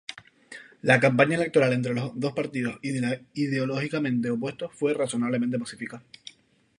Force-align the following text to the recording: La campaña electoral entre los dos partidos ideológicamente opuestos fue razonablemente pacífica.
La 0.81 0.99
campaña 0.99 1.35
electoral 1.35 1.73
entre 1.73 1.93
los 1.93 2.19
dos 2.19 2.33
partidos 2.33 2.79
ideológicamente 2.81 4.31
opuestos 4.31 4.71
fue 4.73 4.95
razonablemente 4.95 5.59
pacífica. 5.59 6.01